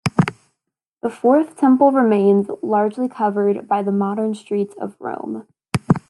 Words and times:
The 1.03 1.11
fourth 1.11 1.55
temple 1.57 1.91
remains 1.91 2.47
largely 2.63 3.07
covered 3.07 3.67
by 3.67 3.83
the 3.83 3.91
modern 3.91 4.33
streets 4.33 4.73
of 4.81 4.95
Rome. 4.97 5.45